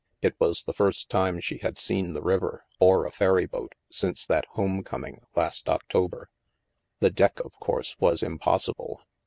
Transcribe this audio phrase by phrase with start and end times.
[0.23, 4.25] It was the first time she had seen the river, or a ferry boat, since
[4.25, 6.31] that home coming, last October.
[7.01, 9.01] The deck, of course, was impossible.